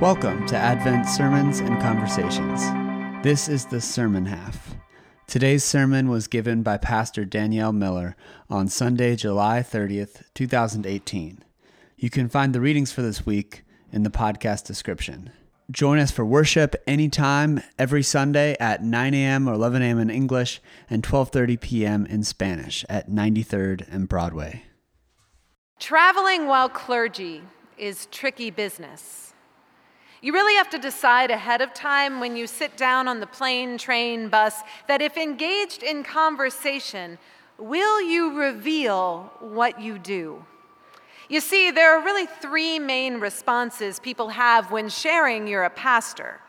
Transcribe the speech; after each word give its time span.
Welcome 0.00 0.46
to 0.46 0.56
Advent 0.56 1.06
Sermons 1.08 1.58
and 1.58 1.82
Conversations. 1.82 2.62
This 3.24 3.48
is 3.48 3.66
the 3.66 3.80
sermon 3.80 4.26
half. 4.26 4.76
Today's 5.26 5.64
sermon 5.64 6.08
was 6.08 6.28
given 6.28 6.62
by 6.62 6.76
Pastor 6.76 7.24
Danielle 7.24 7.72
Miller 7.72 8.14
on 8.48 8.68
Sunday, 8.68 9.16
July 9.16 9.58
30th, 9.58 10.22
2018. 10.34 11.42
You 11.96 12.10
can 12.10 12.28
find 12.28 12.54
the 12.54 12.60
readings 12.60 12.92
for 12.92 13.02
this 13.02 13.26
week 13.26 13.64
in 13.90 14.04
the 14.04 14.08
podcast 14.08 14.66
description. 14.66 15.30
Join 15.68 15.98
us 15.98 16.12
for 16.12 16.24
worship 16.24 16.76
anytime, 16.86 17.60
every 17.76 18.04
Sunday 18.04 18.56
at 18.60 18.84
9 18.84 19.14
a.m. 19.14 19.48
or 19.48 19.54
11 19.54 19.82
a.m. 19.82 19.98
in 19.98 20.10
English 20.10 20.60
and 20.88 21.02
12:30 21.02 21.60
p.m. 21.60 22.06
in 22.06 22.22
Spanish 22.22 22.84
at 22.88 23.10
93rd 23.10 23.84
and 23.92 24.08
Broadway. 24.08 24.62
Traveling 25.80 26.46
while 26.46 26.68
clergy 26.68 27.42
is 27.76 28.06
tricky 28.12 28.52
business. 28.52 29.27
You 30.20 30.32
really 30.32 30.56
have 30.56 30.70
to 30.70 30.78
decide 30.78 31.30
ahead 31.30 31.60
of 31.60 31.72
time 31.72 32.18
when 32.18 32.36
you 32.36 32.46
sit 32.46 32.76
down 32.76 33.06
on 33.06 33.20
the 33.20 33.26
plane, 33.26 33.78
train, 33.78 34.28
bus 34.28 34.54
that 34.88 35.00
if 35.00 35.16
engaged 35.16 35.82
in 35.82 36.02
conversation, 36.02 37.18
will 37.56 38.02
you 38.02 38.36
reveal 38.36 39.32
what 39.38 39.80
you 39.80 39.98
do? 39.98 40.44
You 41.28 41.40
see, 41.40 41.70
there 41.70 41.96
are 41.96 42.04
really 42.04 42.26
three 42.26 42.78
main 42.78 43.20
responses 43.20 44.00
people 44.00 44.30
have 44.30 44.72
when 44.72 44.88
sharing 44.88 45.46
you're 45.46 45.64
a 45.64 45.70
pastor. 45.70 46.40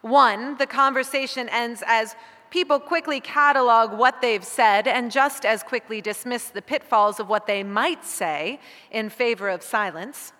One, 0.00 0.56
the 0.56 0.66
conversation 0.66 1.48
ends 1.50 1.82
as 1.86 2.16
people 2.50 2.80
quickly 2.80 3.20
catalog 3.20 3.92
what 3.92 4.22
they've 4.22 4.44
said 4.44 4.88
and 4.88 5.10
just 5.10 5.44
as 5.44 5.62
quickly 5.62 6.00
dismiss 6.00 6.48
the 6.48 6.62
pitfalls 6.62 7.20
of 7.20 7.28
what 7.28 7.46
they 7.46 7.62
might 7.62 8.04
say 8.04 8.60
in 8.90 9.08
favor 9.08 9.48
of 9.48 9.62
silence. 9.62 10.32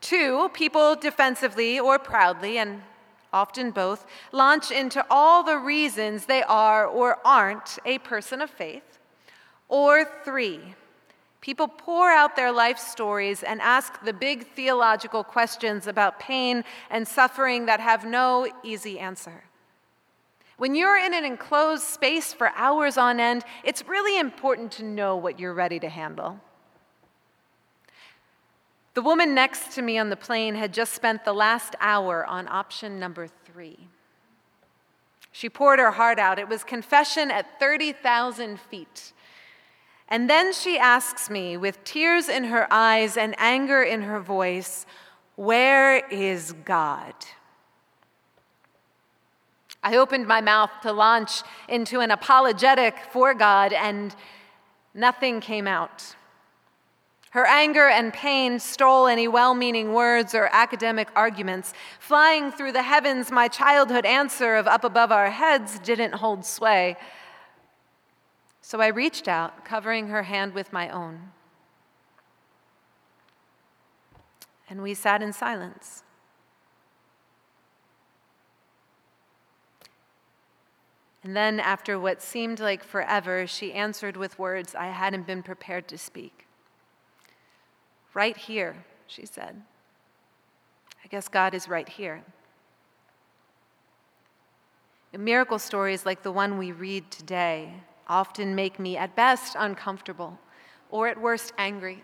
Two, 0.00 0.50
people 0.52 0.94
defensively 0.94 1.80
or 1.80 1.98
proudly, 1.98 2.58
and 2.58 2.82
often 3.32 3.70
both, 3.70 4.06
launch 4.32 4.70
into 4.70 5.04
all 5.10 5.42
the 5.42 5.58
reasons 5.58 6.26
they 6.26 6.42
are 6.42 6.86
or 6.86 7.18
aren't 7.24 7.78
a 7.84 7.98
person 7.98 8.40
of 8.40 8.50
faith. 8.50 8.98
Or 9.68 10.04
three, 10.24 10.74
people 11.40 11.68
pour 11.68 12.10
out 12.10 12.36
their 12.36 12.52
life 12.52 12.78
stories 12.78 13.42
and 13.42 13.60
ask 13.60 14.02
the 14.04 14.12
big 14.12 14.46
theological 14.54 15.24
questions 15.24 15.86
about 15.86 16.20
pain 16.20 16.64
and 16.90 17.06
suffering 17.06 17.66
that 17.66 17.80
have 17.80 18.04
no 18.04 18.48
easy 18.62 18.98
answer. 18.98 19.44
When 20.56 20.74
you're 20.74 20.96
in 20.96 21.12
an 21.12 21.24
enclosed 21.24 21.82
space 21.82 22.32
for 22.32 22.50
hours 22.56 22.96
on 22.96 23.20
end, 23.20 23.44
it's 23.62 23.86
really 23.86 24.18
important 24.18 24.72
to 24.72 24.84
know 24.84 25.16
what 25.16 25.38
you're 25.38 25.52
ready 25.52 25.78
to 25.80 25.88
handle. 25.88 26.40
The 28.96 29.02
woman 29.02 29.34
next 29.34 29.72
to 29.72 29.82
me 29.82 29.98
on 29.98 30.08
the 30.08 30.16
plane 30.16 30.54
had 30.54 30.72
just 30.72 30.94
spent 30.94 31.26
the 31.26 31.34
last 31.34 31.74
hour 31.80 32.24
on 32.24 32.48
option 32.48 32.98
number 32.98 33.28
three. 33.44 33.76
She 35.30 35.50
poured 35.50 35.78
her 35.78 35.90
heart 35.90 36.18
out. 36.18 36.38
It 36.38 36.48
was 36.48 36.64
confession 36.64 37.30
at 37.30 37.60
30,000 37.60 38.58
feet. 38.58 39.12
And 40.08 40.30
then 40.30 40.50
she 40.54 40.78
asks 40.78 41.28
me, 41.28 41.58
with 41.58 41.84
tears 41.84 42.30
in 42.30 42.44
her 42.44 42.66
eyes 42.70 43.18
and 43.18 43.34
anger 43.36 43.82
in 43.82 44.00
her 44.00 44.18
voice, 44.18 44.86
Where 45.34 45.98
is 46.08 46.54
God? 46.64 47.12
I 49.82 49.98
opened 49.98 50.26
my 50.26 50.40
mouth 50.40 50.70
to 50.84 50.92
launch 50.92 51.42
into 51.68 52.00
an 52.00 52.10
apologetic 52.10 52.96
for 53.10 53.34
God, 53.34 53.74
and 53.74 54.16
nothing 54.94 55.40
came 55.42 55.66
out. 55.66 56.16
Her 57.30 57.46
anger 57.46 57.88
and 57.88 58.12
pain 58.12 58.58
stole 58.58 59.06
any 59.06 59.28
well 59.28 59.54
meaning 59.54 59.92
words 59.92 60.34
or 60.34 60.48
academic 60.52 61.08
arguments. 61.14 61.74
Flying 61.98 62.50
through 62.50 62.72
the 62.72 62.82
heavens, 62.82 63.30
my 63.30 63.48
childhood 63.48 64.06
answer 64.06 64.54
of 64.54 64.66
up 64.66 64.84
above 64.84 65.12
our 65.12 65.30
heads 65.30 65.78
didn't 65.80 66.14
hold 66.14 66.44
sway. 66.44 66.96
So 68.60 68.80
I 68.80 68.88
reached 68.88 69.28
out, 69.28 69.64
covering 69.64 70.08
her 70.08 70.24
hand 70.24 70.54
with 70.54 70.72
my 70.72 70.88
own. 70.88 71.30
And 74.68 74.82
we 74.82 74.94
sat 74.94 75.22
in 75.22 75.32
silence. 75.32 76.02
And 81.22 81.36
then, 81.36 81.58
after 81.58 81.98
what 81.98 82.22
seemed 82.22 82.60
like 82.60 82.84
forever, 82.84 83.46
she 83.46 83.72
answered 83.72 84.16
with 84.16 84.38
words 84.38 84.74
I 84.74 84.86
hadn't 84.86 85.26
been 85.26 85.42
prepared 85.42 85.88
to 85.88 85.98
speak. 85.98 86.45
Right 88.16 88.34
here, 88.34 88.74
she 89.06 89.26
said. 89.26 89.60
I 91.04 91.08
guess 91.08 91.28
God 91.28 91.52
is 91.52 91.68
right 91.68 91.86
here. 91.86 92.22
Miracle 95.12 95.58
stories 95.58 96.06
like 96.06 96.22
the 96.22 96.32
one 96.32 96.56
we 96.56 96.72
read 96.72 97.10
today 97.10 97.74
often 98.08 98.54
make 98.54 98.78
me, 98.78 98.96
at 98.96 99.14
best, 99.14 99.54
uncomfortable, 99.58 100.38
or 100.88 101.08
at 101.08 101.20
worst, 101.20 101.52
angry. 101.58 102.02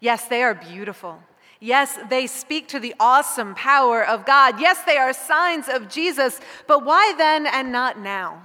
Yes, 0.00 0.26
they 0.26 0.42
are 0.42 0.54
beautiful. 0.54 1.22
Yes, 1.60 1.96
they 2.10 2.26
speak 2.26 2.66
to 2.68 2.80
the 2.80 2.96
awesome 2.98 3.54
power 3.54 4.04
of 4.04 4.26
God. 4.26 4.60
Yes, 4.60 4.82
they 4.82 4.96
are 4.96 5.12
signs 5.12 5.68
of 5.68 5.88
Jesus, 5.88 6.40
but 6.66 6.84
why 6.84 7.14
then 7.16 7.46
and 7.46 7.70
not 7.70 8.00
now? 8.00 8.42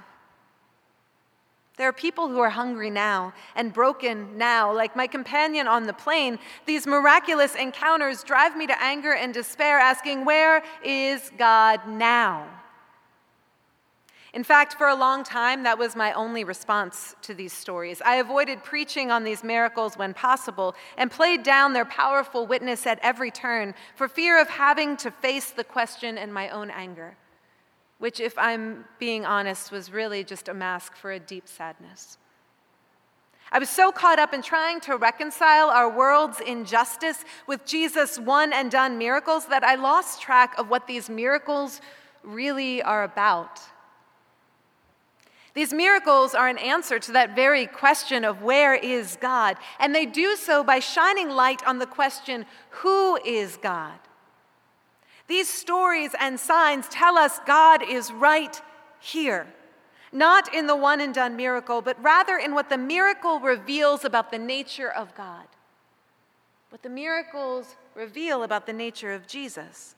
There 1.79 1.87
are 1.87 1.93
people 1.93 2.27
who 2.27 2.39
are 2.39 2.49
hungry 2.49 2.89
now 2.89 3.31
and 3.55 3.71
broken 3.71 4.37
now, 4.37 4.75
like 4.75 4.97
my 4.97 5.07
companion 5.07 5.65
on 5.65 5.85
the 5.85 5.93
plane. 5.93 6.37
These 6.65 6.85
miraculous 6.85 7.55
encounters 7.55 8.21
drive 8.21 8.57
me 8.57 8.67
to 8.67 8.83
anger 8.83 9.13
and 9.13 9.33
despair, 9.33 9.79
asking, 9.79 10.25
Where 10.25 10.61
is 10.83 11.31
God 11.37 11.87
now? 11.87 12.49
In 14.33 14.43
fact, 14.43 14.73
for 14.73 14.89
a 14.89 14.93
long 14.93 15.23
time, 15.23 15.63
that 15.63 15.79
was 15.79 15.95
my 15.95 16.11
only 16.11 16.43
response 16.43 17.15
to 17.21 17.33
these 17.33 17.53
stories. 17.53 18.01
I 18.03 18.15
avoided 18.15 18.61
preaching 18.61 19.09
on 19.09 19.23
these 19.23 19.41
miracles 19.41 19.97
when 19.97 20.13
possible 20.13 20.75
and 20.97 21.09
played 21.09 21.43
down 21.43 21.71
their 21.71 21.85
powerful 21.85 22.45
witness 22.45 22.85
at 22.87 22.99
every 23.01 23.31
turn 23.31 23.73
for 23.95 24.09
fear 24.09 24.41
of 24.41 24.49
having 24.49 24.97
to 24.97 25.11
face 25.11 25.51
the 25.51 25.63
question 25.63 26.17
in 26.17 26.33
my 26.33 26.49
own 26.49 26.71
anger 26.71 27.15
which, 27.99 28.19
if 28.19 28.37
I'm 28.37 28.85
being 28.97 29.25
honest, 29.25 29.71
was 29.71 29.91
really 29.91 30.23
just 30.23 30.47
a 30.47 30.53
mask 30.53 30.95
for 30.95 31.11
a 31.11 31.19
deep 31.19 31.47
sadness. 31.47 32.17
I 33.51 33.59
was 33.59 33.69
so 33.69 33.91
caught 33.91 34.19
up 34.19 34.33
in 34.33 34.41
trying 34.41 34.79
to 34.81 34.95
reconcile 34.95 35.69
our 35.69 35.89
world's 35.89 36.39
injustice 36.39 37.25
with 37.47 37.65
Jesus' 37.65 38.19
one 38.19 38.53
and 38.53 38.69
done 38.69 38.97
miracles 38.97 39.47
that 39.47 39.63
I 39.63 39.75
lost 39.75 40.21
track 40.21 40.57
of 40.57 40.69
what 40.69 40.87
these 40.87 41.09
miracles 41.09 41.81
really 42.23 42.81
are 42.81 43.03
about. 43.03 43.59
These 45.55 45.73
miracles 45.73 46.35
are 46.35 46.47
an 46.47 46.59
answer 46.59 46.99
to 46.99 47.11
that 47.13 47.35
very 47.35 47.65
question 47.65 48.23
of 48.23 48.43
where 48.43 48.75
is 48.75 49.17
God? 49.19 49.57
And 49.79 49.95
they 49.95 50.05
do 50.05 50.35
so 50.35 50.63
by 50.63 50.79
shining 50.79 51.29
light 51.29 51.65
on 51.65 51.79
the 51.79 51.87
question 51.87 52.45
who 52.69 53.17
is 53.25 53.57
God? 53.57 53.99
These 55.29 55.47
stories 55.47 56.15
and 56.19 56.39
signs 56.39 56.89
tell 56.89 57.15
us 57.15 57.39
God 57.45 57.83
is 57.83 58.11
right 58.11 58.59
here, 58.99 59.45
not 60.11 60.51
in 60.53 60.65
the 60.65 60.75
one 60.75 60.99
and 60.99 61.13
done 61.13 61.35
miracle, 61.35 61.83
but 61.83 62.03
rather 62.03 62.35
in 62.35 62.55
what 62.55 62.69
the 62.69 62.79
miracle 62.79 63.39
reveals 63.39 64.03
about 64.03 64.31
the 64.31 64.39
nature 64.39 64.91
of 64.91 65.13
God, 65.13 65.45
what 66.71 66.81
the 66.81 66.89
miracles 66.89 67.75
reveal 67.93 68.41
about 68.41 68.65
the 68.65 68.73
nature 68.73 69.13
of 69.13 69.27
Jesus. 69.27 69.93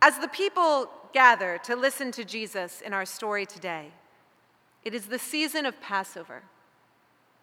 As 0.00 0.18
the 0.20 0.28
people 0.28 0.88
gather 1.12 1.58
to 1.64 1.74
listen 1.74 2.12
to 2.12 2.24
Jesus 2.24 2.82
in 2.82 2.92
our 2.92 3.04
story 3.04 3.44
today, 3.44 3.88
it 4.84 4.94
is 4.94 5.06
the 5.06 5.18
season 5.18 5.66
of 5.66 5.80
Passover. 5.80 6.44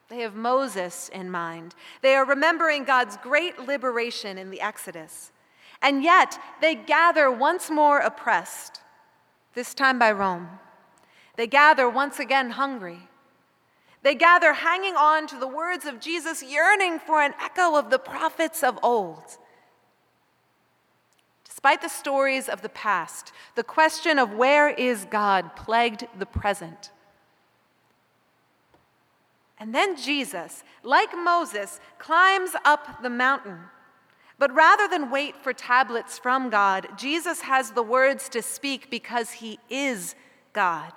They 0.08 0.20
have 0.22 0.36
Moses 0.36 1.10
in 1.10 1.30
mind. 1.32 1.76
They 2.02 2.16
are 2.16 2.26
remembering 2.26 2.86
God's 2.86 3.18
great 3.18 3.60
liberation 3.60 4.38
in 4.38 4.52
the 4.52 4.62
Exodus. 4.62 5.34
And 5.82 6.04
yet 6.04 6.40
they 6.62 6.76
gather 6.76 7.32
once 7.32 7.70
more 7.70 8.00
oppressed, 8.00 8.82
this 9.56 9.74
time 9.74 9.98
by 9.98 10.12
Rome. 10.12 10.60
They 11.38 11.48
gather 11.48 11.90
once 11.90 12.20
again 12.20 12.52
hungry. 12.52 13.10
They 14.04 14.16
gather 14.16 14.54
hanging 14.54 14.96
on 14.96 15.28
to 15.28 15.38
the 15.38 15.48
words 15.48 15.86
of 15.86 16.00
Jesus, 16.00 16.44
yearning 16.44 17.00
for 17.00 17.22
an 17.22 17.34
echo 17.42 17.76
of 17.76 17.90
the 17.90 18.00
prophets 18.00 18.64
of 18.64 18.80
old. 18.84 19.38
Despite 21.46 21.82
the 21.82 21.90
stories 21.90 22.50
of 22.50 22.62
the 22.62 22.70
past, 22.70 23.32
the 23.56 23.64
question 23.64 24.18
of 24.18 24.34
where 24.34 24.70
is 24.70 25.06
God 25.06 25.56
plagued 25.56 26.08
the 26.18 26.26
present. 26.26 26.92
And 29.60 29.76
then 29.76 29.96
Jesus, 29.96 30.64
like 30.84 31.12
Moses, 31.16 31.80
climbs 32.00 32.52
up 32.66 33.04
the 33.04 33.12
mountain 33.12 33.60
but 34.42 34.56
rather 34.56 34.88
than 34.88 35.12
wait 35.12 35.36
for 35.36 35.54
tablets 35.54 36.18
from 36.18 36.50
God, 36.50 36.88
Jesus 36.98 37.42
has 37.42 37.70
the 37.70 37.84
words 37.84 38.28
to 38.30 38.42
speak 38.42 38.90
because 38.90 39.30
he 39.30 39.60
is 39.70 40.16
God. 40.52 40.94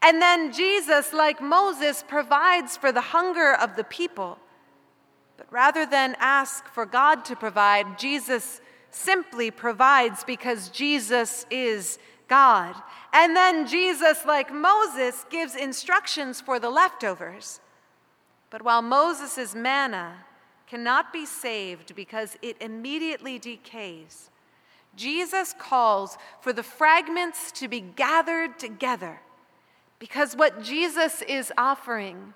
And 0.00 0.22
then 0.22 0.52
Jesus, 0.52 1.12
like 1.12 1.42
Moses, 1.42 2.04
provides 2.06 2.76
for 2.76 2.92
the 2.92 3.00
hunger 3.00 3.52
of 3.54 3.74
the 3.74 3.82
people. 3.82 4.38
But 5.36 5.52
rather 5.52 5.84
than 5.84 6.14
ask 6.20 6.68
for 6.68 6.86
God 6.86 7.24
to 7.24 7.34
provide, 7.34 7.98
Jesus 7.98 8.60
simply 8.92 9.50
provides 9.50 10.22
because 10.22 10.68
Jesus 10.68 11.46
is 11.50 11.98
God. 12.28 12.76
And 13.12 13.34
then 13.34 13.66
Jesus, 13.66 14.24
like 14.24 14.54
Moses, 14.54 15.26
gives 15.28 15.56
instructions 15.56 16.40
for 16.40 16.60
the 16.60 16.70
leftovers. 16.70 17.58
But 18.48 18.62
while 18.62 18.80
Moses' 18.80 19.56
manna 19.56 20.18
cannot 20.74 21.12
be 21.12 21.24
saved 21.24 21.94
because 21.94 22.36
it 22.42 22.56
immediately 22.60 23.38
decays, 23.38 24.28
Jesus 24.96 25.54
calls 25.56 26.18
for 26.40 26.52
the 26.52 26.64
fragments 26.64 27.52
to 27.52 27.68
be 27.68 27.78
gathered 27.78 28.58
together 28.58 29.20
because 30.00 30.34
what 30.34 30.64
Jesus 30.64 31.22
is 31.28 31.52
offering 31.56 32.34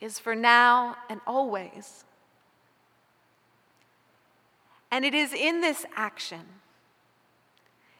is 0.00 0.18
for 0.18 0.34
now 0.34 0.96
and 1.10 1.20
always. 1.26 2.04
And 4.90 5.04
it 5.04 5.12
is 5.12 5.34
in 5.34 5.60
this 5.60 5.84
action, 5.94 6.46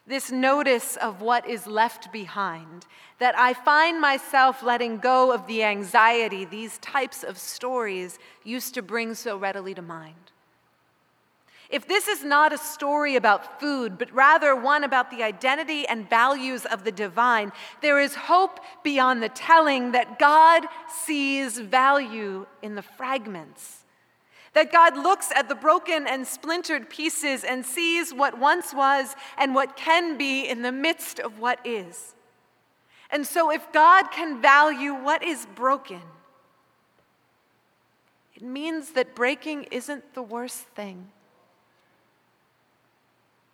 this 0.06 0.30
notice 0.30 0.96
of 0.96 1.22
what 1.22 1.48
is 1.48 1.66
left 1.66 2.12
behind, 2.12 2.86
that 3.18 3.38
I 3.38 3.54
find 3.54 4.00
myself 4.00 4.62
letting 4.62 4.98
go 4.98 5.32
of 5.32 5.46
the 5.46 5.62
anxiety 5.62 6.44
these 6.44 6.78
types 6.78 7.22
of 7.22 7.38
stories 7.38 8.18
used 8.42 8.74
to 8.74 8.82
bring 8.82 9.14
so 9.14 9.36
readily 9.36 9.74
to 9.74 9.82
mind. 9.82 10.14
If 11.70 11.88
this 11.88 12.06
is 12.06 12.22
not 12.22 12.52
a 12.52 12.58
story 12.58 13.16
about 13.16 13.58
food, 13.58 13.96
but 13.96 14.12
rather 14.12 14.54
one 14.54 14.84
about 14.84 15.10
the 15.10 15.22
identity 15.22 15.88
and 15.88 16.08
values 16.08 16.66
of 16.66 16.84
the 16.84 16.92
divine, 16.92 17.52
there 17.80 17.98
is 17.98 18.14
hope 18.14 18.60
beyond 18.82 19.22
the 19.22 19.30
telling 19.30 19.92
that 19.92 20.18
God 20.18 20.64
sees 20.88 21.58
value 21.58 22.46
in 22.62 22.74
the 22.74 22.82
fragments. 22.82 23.83
That 24.54 24.72
God 24.72 24.96
looks 24.96 25.30
at 25.34 25.48
the 25.48 25.54
broken 25.54 26.06
and 26.06 26.26
splintered 26.26 26.88
pieces 26.88 27.44
and 27.44 27.66
sees 27.66 28.14
what 28.14 28.38
once 28.38 28.72
was 28.72 29.14
and 29.36 29.54
what 29.54 29.76
can 29.76 30.16
be 30.16 30.48
in 30.48 30.62
the 30.62 30.72
midst 30.72 31.18
of 31.18 31.38
what 31.38 31.64
is. 31.64 32.14
And 33.10 33.26
so, 33.26 33.50
if 33.50 33.70
God 33.72 34.10
can 34.10 34.40
value 34.40 34.94
what 34.94 35.22
is 35.22 35.46
broken, 35.54 36.00
it 38.34 38.42
means 38.42 38.90
that 38.92 39.14
breaking 39.14 39.64
isn't 39.64 40.14
the 40.14 40.22
worst 40.22 40.62
thing 40.74 41.08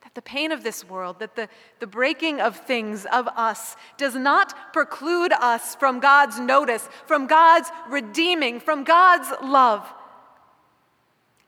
that 0.02 0.14
the 0.14 0.23
pain 0.23 0.50
of 0.50 0.64
this 0.64 0.85
world, 0.85 1.20
that 1.20 1.37
the, 1.37 1.49
the 1.79 1.87
breaking 1.87 2.41
of 2.41 2.56
things 2.56 3.06
of 3.12 3.29
us 3.29 3.76
does 3.97 4.14
not 4.14 4.73
preclude 4.73 5.32
us 5.32 5.76
from 5.76 6.00
God's 6.00 6.41
notice, 6.41 6.88
from 7.06 7.26
God's 7.26 7.70
redeeming, 7.88 8.58
from 8.61 8.82
God's 8.82 9.29
love. 9.43 9.87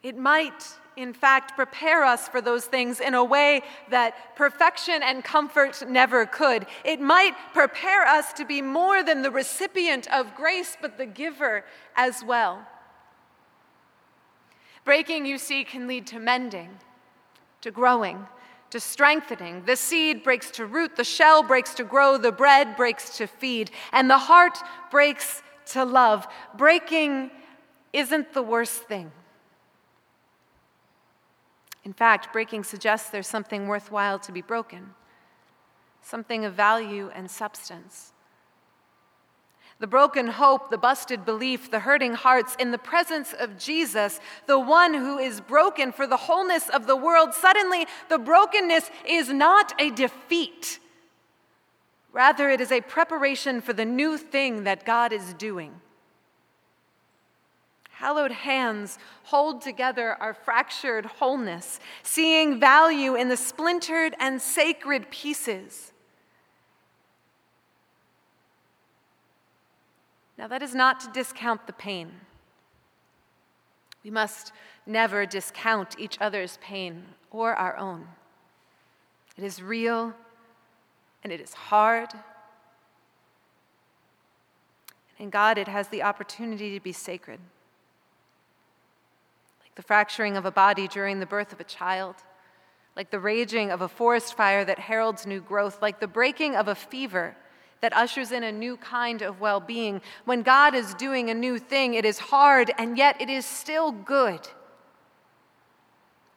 It 0.02 0.18
might, 0.18 0.64
in 0.96 1.12
fact, 1.12 1.54
prepare 1.54 2.04
us 2.04 2.26
for 2.26 2.40
those 2.40 2.64
things 2.64 2.98
in 2.98 3.14
a 3.14 3.22
way 3.22 3.62
that 3.90 4.34
perfection 4.34 5.00
and 5.02 5.22
comfort 5.22 5.84
never 5.88 6.26
could. 6.26 6.66
It 6.84 7.00
might 7.00 7.34
prepare 7.52 8.04
us 8.04 8.32
to 8.34 8.44
be 8.44 8.62
more 8.62 9.04
than 9.04 9.22
the 9.22 9.30
recipient 9.30 10.12
of 10.12 10.34
grace, 10.34 10.76
but 10.80 10.98
the 10.98 11.06
giver 11.06 11.64
as 11.94 12.24
well. 12.24 12.66
Breaking, 14.84 15.24
you 15.24 15.38
see, 15.38 15.62
can 15.62 15.86
lead 15.86 16.08
to 16.08 16.18
mending, 16.18 16.70
to 17.60 17.70
growing, 17.70 18.26
to 18.70 18.80
strengthening. 18.80 19.64
The 19.64 19.76
seed 19.76 20.24
breaks 20.24 20.50
to 20.52 20.66
root, 20.66 20.96
the 20.96 21.04
shell 21.04 21.44
breaks 21.44 21.74
to 21.74 21.84
grow, 21.84 22.18
the 22.18 22.32
bread 22.32 22.76
breaks 22.76 23.16
to 23.18 23.28
feed, 23.28 23.70
and 23.92 24.10
the 24.10 24.18
heart 24.18 24.58
breaks 24.90 25.44
to 25.66 25.84
love. 25.84 26.26
Breaking 26.58 27.30
isn't 27.92 28.32
the 28.32 28.42
worst 28.42 28.82
thing. 28.88 29.12
In 31.84 31.92
fact, 31.92 32.32
breaking 32.32 32.64
suggests 32.64 33.10
there's 33.10 33.26
something 33.26 33.66
worthwhile 33.66 34.18
to 34.20 34.32
be 34.32 34.42
broken, 34.42 34.90
something 36.00 36.44
of 36.44 36.54
value 36.54 37.10
and 37.14 37.30
substance. 37.30 38.12
The 39.80 39.88
broken 39.88 40.28
hope, 40.28 40.70
the 40.70 40.78
busted 40.78 41.24
belief, 41.24 41.68
the 41.68 41.80
hurting 41.80 42.14
hearts 42.14 42.54
in 42.60 42.70
the 42.70 42.78
presence 42.78 43.32
of 43.32 43.58
Jesus, 43.58 44.20
the 44.46 44.60
one 44.60 44.94
who 44.94 45.18
is 45.18 45.40
broken 45.40 45.90
for 45.90 46.06
the 46.06 46.16
wholeness 46.16 46.68
of 46.68 46.86
the 46.86 46.94
world, 46.94 47.34
suddenly 47.34 47.86
the 48.08 48.18
brokenness 48.18 48.90
is 49.04 49.30
not 49.30 49.72
a 49.80 49.90
defeat. 49.90 50.78
Rather, 52.12 52.48
it 52.48 52.60
is 52.60 52.70
a 52.70 52.80
preparation 52.82 53.60
for 53.60 53.72
the 53.72 53.84
new 53.84 54.16
thing 54.16 54.62
that 54.64 54.86
God 54.86 55.12
is 55.12 55.34
doing. 55.34 55.80
Hallowed 58.02 58.32
hands 58.32 58.98
hold 59.22 59.62
together 59.62 60.16
our 60.18 60.34
fractured 60.34 61.06
wholeness, 61.06 61.78
seeing 62.02 62.58
value 62.58 63.14
in 63.14 63.28
the 63.28 63.36
splintered 63.36 64.16
and 64.18 64.42
sacred 64.42 65.08
pieces. 65.12 65.92
Now, 70.36 70.48
that 70.48 70.64
is 70.64 70.74
not 70.74 70.98
to 70.98 71.12
discount 71.12 71.68
the 71.68 71.72
pain. 71.72 72.10
We 74.02 74.10
must 74.10 74.50
never 74.84 75.24
discount 75.24 75.94
each 75.96 76.18
other's 76.20 76.58
pain 76.60 77.04
or 77.30 77.54
our 77.54 77.76
own. 77.76 78.08
It 79.38 79.44
is 79.44 79.62
real 79.62 80.12
and 81.22 81.32
it 81.32 81.40
is 81.40 81.54
hard. 81.54 82.08
And 85.20 85.30
God, 85.30 85.56
it 85.56 85.68
has 85.68 85.86
the 85.86 86.02
opportunity 86.02 86.76
to 86.76 86.82
be 86.82 86.90
sacred. 86.90 87.38
The 89.74 89.82
fracturing 89.82 90.36
of 90.36 90.44
a 90.44 90.50
body 90.50 90.86
during 90.86 91.20
the 91.20 91.26
birth 91.26 91.52
of 91.52 91.60
a 91.60 91.64
child, 91.64 92.16
like 92.96 93.10
the 93.10 93.18
raging 93.18 93.70
of 93.70 93.80
a 93.80 93.88
forest 93.88 94.36
fire 94.36 94.64
that 94.64 94.78
heralds 94.78 95.26
new 95.26 95.40
growth, 95.40 95.80
like 95.80 96.00
the 96.00 96.08
breaking 96.08 96.56
of 96.56 96.68
a 96.68 96.74
fever 96.74 97.36
that 97.80 97.92
ushers 97.96 98.32
in 98.32 98.42
a 98.44 98.52
new 98.52 98.76
kind 98.76 99.22
of 99.22 99.40
well 99.40 99.60
being. 99.60 100.00
When 100.24 100.42
God 100.42 100.74
is 100.74 100.94
doing 100.94 101.30
a 101.30 101.34
new 101.34 101.58
thing, 101.58 101.94
it 101.94 102.04
is 102.04 102.18
hard, 102.18 102.70
and 102.78 102.96
yet 102.96 103.20
it 103.20 103.28
is 103.28 103.44
still 103.44 103.92
good, 103.92 104.48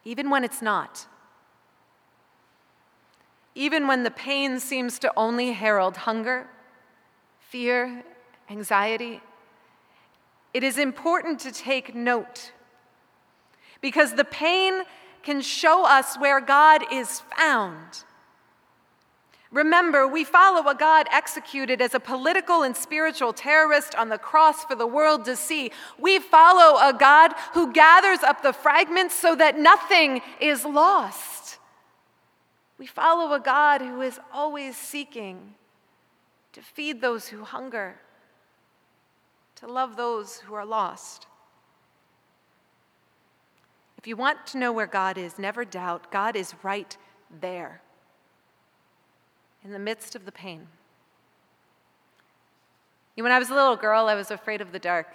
even 0.03 0.29
when 0.29 0.43
it's 0.43 0.61
not. 0.61 1.05
Even 3.53 3.87
when 3.87 4.03
the 4.03 4.11
pain 4.11 4.59
seems 4.59 4.99
to 4.99 5.13
only 5.15 5.53
herald 5.53 5.97
hunger, 5.97 6.47
fear, 7.39 8.03
anxiety, 8.49 9.21
it 10.53 10.63
is 10.63 10.77
important 10.77 11.39
to 11.41 11.51
take 11.51 11.93
note 11.93 12.51
because 13.81 14.13
the 14.13 14.23
pain 14.23 14.83
can 15.23 15.41
show 15.41 15.85
us 15.85 16.17
where 16.17 16.39
God 16.39 16.83
is 16.91 17.21
found. 17.37 18.03
Remember, 19.51 20.05
we 20.05 20.25
follow 20.25 20.67
a 20.69 20.75
God 20.75 21.07
executed 21.11 21.81
as 21.81 21.93
a 21.93 21.99
political 21.99 22.63
and 22.63 22.75
spiritual 22.75 23.31
terrorist 23.31 23.95
on 23.95 24.09
the 24.09 24.17
cross 24.17 24.65
for 24.65 24.75
the 24.75 24.85
world 24.85 25.23
to 25.25 25.35
see. 25.35 25.71
We 25.97 26.19
follow 26.19 26.77
a 26.77 26.93
God 26.93 27.33
who 27.53 27.71
gathers 27.71 28.19
up 28.19 28.43
the 28.43 28.51
fragments 28.51 29.15
so 29.15 29.33
that 29.35 29.57
nothing 29.57 30.21
is 30.41 30.65
lost. 30.65 31.57
We 32.77 32.85
follow 32.85 33.33
a 33.33 33.39
God 33.39 33.81
who 33.81 34.01
is 34.01 34.19
always 34.33 34.75
seeking 34.75 35.55
to 36.51 36.61
feed 36.61 36.99
those 36.99 37.27
who 37.27 37.43
hunger, 37.43 37.95
to 39.55 39.67
love 39.67 39.95
those 39.95 40.39
who 40.39 40.53
are 40.53 40.65
lost. 40.65 41.27
If 44.05 44.09
you 44.09 44.17
want 44.17 44.45
to 44.45 44.59
know 44.59 44.71
where 44.71 44.85
God 44.85 45.17
is, 45.17 45.39
never 45.39 45.65
doubt 45.65 46.11
God 46.11 46.35
is 46.35 46.53
right 46.61 46.95
there 47.41 47.81
in 49.63 49.71
the 49.71 49.79
midst 49.79 50.15
of 50.15 50.25
the 50.25 50.31
pain. 50.31 50.67
When 53.15 53.31
I 53.31 53.39
was 53.39 53.49
a 53.49 53.55
little 53.55 53.75
girl, 53.75 54.05
I 54.05 54.13
was 54.13 54.29
afraid 54.29 54.61
of 54.61 54.71
the 54.71 54.77
dark, 54.77 55.07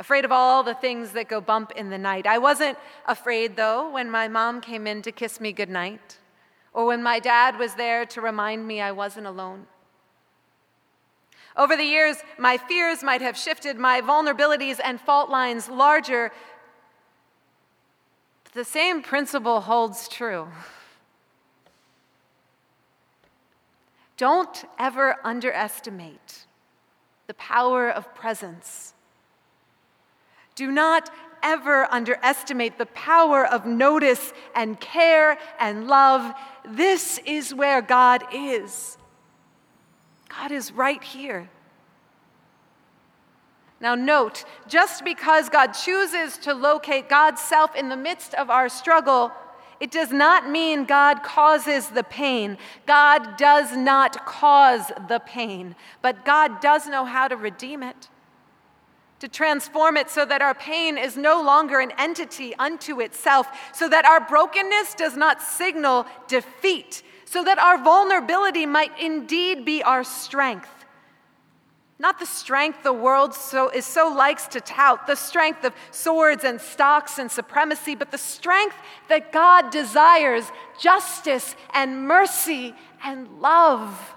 afraid 0.00 0.24
of 0.24 0.32
all 0.32 0.64
the 0.64 0.74
things 0.74 1.12
that 1.12 1.28
go 1.28 1.40
bump 1.40 1.70
in 1.76 1.90
the 1.90 1.96
night. 1.96 2.26
I 2.26 2.38
wasn't 2.38 2.76
afraid, 3.06 3.54
though, 3.54 3.88
when 3.92 4.10
my 4.10 4.26
mom 4.26 4.60
came 4.60 4.88
in 4.88 5.00
to 5.02 5.12
kiss 5.12 5.40
me 5.40 5.52
goodnight, 5.52 6.18
or 6.72 6.86
when 6.86 7.04
my 7.04 7.20
dad 7.20 7.56
was 7.56 7.74
there 7.76 8.04
to 8.06 8.20
remind 8.20 8.66
me 8.66 8.80
I 8.80 8.90
wasn't 8.90 9.28
alone. 9.28 9.66
Over 11.56 11.76
the 11.76 11.84
years, 11.84 12.16
my 12.36 12.56
fears 12.56 13.04
might 13.04 13.20
have 13.20 13.36
shifted, 13.36 13.78
my 13.78 14.00
vulnerabilities 14.00 14.80
and 14.82 15.00
fault 15.00 15.30
lines 15.30 15.68
larger, 15.68 16.32
the 18.54 18.64
same 18.64 19.02
principle 19.02 19.60
holds 19.60 20.08
true. 20.08 20.48
Don't 24.16 24.64
ever 24.78 25.16
underestimate 25.24 26.46
the 27.26 27.34
power 27.34 27.90
of 27.90 28.14
presence. 28.14 28.94
Do 30.54 30.70
not 30.70 31.10
ever 31.42 31.92
underestimate 31.92 32.78
the 32.78 32.86
power 32.86 33.44
of 33.44 33.66
notice 33.66 34.32
and 34.54 34.80
care 34.80 35.36
and 35.58 35.88
love. 35.88 36.32
This 36.66 37.18
is 37.26 37.52
where 37.52 37.82
God 37.82 38.22
is. 38.32 38.96
God 40.28 40.52
is 40.52 40.72
right 40.72 41.02
here. 41.02 41.50
Now, 43.80 43.94
note, 43.94 44.44
just 44.66 45.04
because 45.04 45.48
God 45.48 45.72
chooses 45.72 46.38
to 46.38 46.54
locate 46.54 47.08
God's 47.08 47.42
self 47.42 47.74
in 47.76 47.88
the 47.88 47.96
midst 47.96 48.32
of 48.34 48.48
our 48.48 48.68
struggle, 48.68 49.32
It 49.80 49.90
does 49.90 50.12
not 50.12 50.48
mean 50.48 50.84
God 50.84 51.22
causes 51.22 51.88
the 51.88 52.04
pain. 52.04 52.56
God 52.86 53.36
does 53.36 53.76
not 53.76 54.24
cause 54.24 54.90
the 55.08 55.20
pain, 55.20 55.74
but 56.00 56.24
God 56.24 56.60
does 56.60 56.86
know 56.86 57.04
how 57.04 57.28
to 57.28 57.36
redeem 57.36 57.82
it, 57.82 58.08
to 59.20 59.28
transform 59.28 59.96
it 59.96 60.10
so 60.10 60.24
that 60.24 60.42
our 60.42 60.54
pain 60.54 60.96
is 60.96 61.16
no 61.16 61.42
longer 61.42 61.80
an 61.80 61.92
entity 61.98 62.54
unto 62.56 63.00
itself, 63.00 63.46
so 63.74 63.88
that 63.88 64.04
our 64.04 64.20
brokenness 64.26 64.94
does 64.94 65.16
not 65.16 65.42
signal 65.42 66.06
defeat, 66.28 67.02
so 67.24 67.42
that 67.44 67.58
our 67.58 67.76
vulnerability 67.82 68.66
might 68.66 68.98
indeed 68.98 69.64
be 69.64 69.82
our 69.82 70.04
strength. 70.04 70.70
Not 71.98 72.18
the 72.18 72.26
strength 72.26 72.82
the 72.82 72.92
world 72.92 73.34
so, 73.34 73.68
is 73.68 73.86
so 73.86 74.08
likes 74.08 74.48
to 74.48 74.60
tout, 74.60 75.06
the 75.06 75.14
strength 75.14 75.64
of 75.64 75.72
swords 75.92 76.42
and 76.42 76.60
stocks 76.60 77.18
and 77.18 77.30
supremacy, 77.30 77.94
but 77.94 78.10
the 78.10 78.18
strength 78.18 78.76
that 79.08 79.30
God 79.30 79.70
desires 79.70 80.50
justice 80.80 81.54
and 81.72 82.08
mercy 82.08 82.74
and 83.04 83.40
love. 83.40 84.14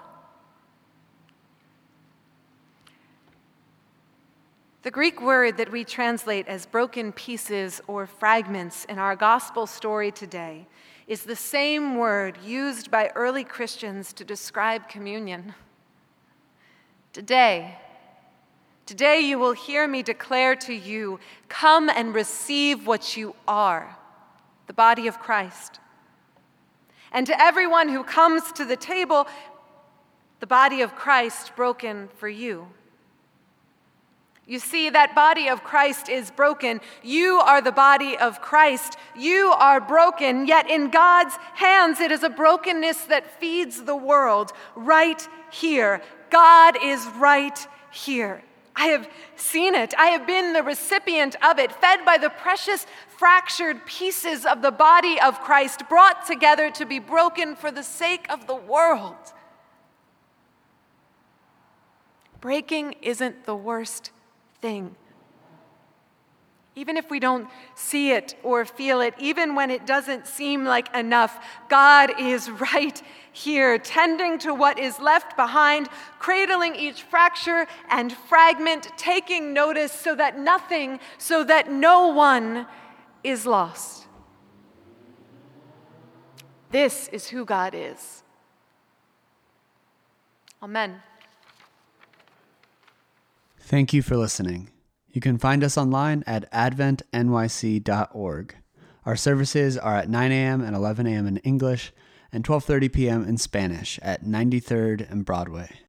The 4.81 4.91
Greek 4.91 5.21
word 5.21 5.57
that 5.57 5.71
we 5.71 5.83
translate 5.83 6.47
as 6.47 6.65
broken 6.65 7.11
pieces 7.11 7.81
or 7.87 8.07
fragments 8.07 8.85
in 8.85 8.97
our 8.97 9.15
gospel 9.15 9.67
story 9.67 10.11
today 10.11 10.65
is 11.07 11.23
the 11.23 11.35
same 11.35 11.97
word 11.97 12.37
used 12.43 12.89
by 12.89 13.11
early 13.13 13.43
Christians 13.43 14.13
to 14.13 14.23
describe 14.23 14.89
communion. 14.89 15.53
Today, 17.17 17.75
today 18.85 19.21
you 19.21 19.39
will 19.39 19.53
hear 19.53 19.87
me 19.87 20.03
declare 20.03 20.55
to 20.57 20.71
you 20.71 21.19
come 21.49 21.89
and 21.89 22.13
receive 22.13 22.85
what 22.85 23.17
you 23.17 23.35
are, 23.47 23.97
the 24.67 24.73
body 24.73 25.07
of 25.07 25.17
Christ. 25.17 25.79
And 27.11 27.25
to 27.25 27.41
everyone 27.41 27.89
who 27.89 28.03
comes 28.03 28.51
to 28.51 28.65
the 28.65 28.75
table, 28.75 29.25
the 30.41 30.45
body 30.45 30.81
of 30.81 30.93
Christ 30.93 31.55
broken 31.55 32.09
for 32.17 32.29
you. 32.29 32.67
You 34.45 34.59
see, 34.59 34.91
that 34.91 35.15
body 35.15 35.49
of 35.49 35.63
Christ 35.63 36.09
is 36.09 36.29
broken. 36.29 36.81
You 37.01 37.41
are 37.43 37.63
the 37.63 37.71
body 37.71 38.15
of 38.15 38.41
Christ. 38.41 38.95
You 39.17 39.53
are 39.57 39.81
broken, 39.81 40.45
yet 40.45 40.69
in 40.69 40.91
God's 40.91 41.35
hands, 41.55 41.99
it 41.99 42.11
is 42.11 42.21
a 42.21 42.29
brokenness 42.29 43.05
that 43.05 43.39
feeds 43.39 43.83
the 43.83 43.95
world 43.95 44.53
right 44.75 45.27
here. 45.51 46.03
God 46.29 46.77
is 46.81 47.05
right 47.17 47.67
here. 47.91 48.43
I 48.75 48.87
have 48.87 49.09
seen 49.35 49.73
it. 49.73 49.93
I 49.97 50.07
have 50.07 50.27
been 50.27 50.53
the 50.53 50.61
recipient 50.61 51.35
of 51.43 51.57
it, 51.57 51.71
fed 51.71 52.05
by 52.05 52.17
the 52.17 52.29
precious 52.29 52.85
fractured 53.07 53.85
pieces 53.87 54.45
of 54.45 54.61
the 54.61 54.71
body 54.71 55.19
of 55.19 55.41
Christ, 55.41 55.89
brought 55.89 56.27
together 56.27 56.69
to 56.71 56.85
be 56.85 56.99
broken 56.99 57.55
for 57.55 57.71
the 57.71 57.81
sake 57.81 58.27
of 58.29 58.45
the 58.45 58.55
world. 58.55 59.15
Breaking 62.39 62.93
isn't 63.01 63.45
the 63.45 63.55
worst 63.55 64.11
thing. 64.61 64.95
Even 66.77 66.95
if 66.95 67.09
we 67.09 67.19
don't 67.19 67.49
see 67.73 68.11
it 68.11 68.35
or 68.43 68.63
feel 68.63 69.01
it, 69.01 69.15
even 69.17 69.55
when 69.55 69.71
it 69.71 69.87
doesn't 69.87 70.27
seem 70.27 70.63
like 70.63 70.95
enough, 70.95 71.43
God 71.69 72.11
is 72.19 72.51
right 72.73 73.01
here, 73.33 73.79
tending 73.79 74.37
to 74.39 74.53
what 74.53 74.77
is 74.77 74.99
left 74.99 75.35
behind, 75.35 75.89
cradling 76.19 76.75
each 76.75 77.01
fracture 77.01 77.65
and 77.89 78.13
fragment, 78.13 78.89
taking 78.95 79.53
notice 79.53 79.91
so 79.91 80.13
that 80.15 80.37
nothing, 80.37 80.99
so 81.17 81.43
that 81.43 81.71
no 81.71 82.09
one 82.09 82.67
is 83.23 83.47
lost. 83.47 84.05
This 86.69 87.07
is 87.07 87.27
who 87.27 87.43
God 87.43 87.73
is. 87.73 88.21
Amen. 90.61 91.01
Thank 93.59 93.93
you 93.93 94.03
for 94.03 94.15
listening. 94.15 94.69
You 95.17 95.21
can 95.21 95.39
find 95.39 95.63
us 95.63 95.79
online 95.79 96.23
at 96.27 96.51
adventnyc.org. 96.51 98.55
Our 99.03 99.15
services 99.15 99.75
are 99.75 99.95
at 99.95 100.11
9 100.11 100.31
a.m. 100.31 100.61
and 100.61 100.75
11 100.75 101.07
a.m. 101.07 101.25
in 101.25 101.37
English 101.37 101.91
and 102.31 102.43
12:30 102.43 102.93
p.m. 102.93 103.27
in 103.27 103.39
Spanish 103.39 103.97
at 104.03 104.23
93rd 104.23 105.09
and 105.09 105.25
Broadway. 105.25 105.79